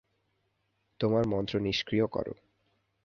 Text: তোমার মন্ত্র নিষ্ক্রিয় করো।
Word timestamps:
তোমার 0.99 1.23
মন্ত্র 1.27 1.55
নিষ্ক্রিয় 1.59 2.05
করো। 2.07 2.33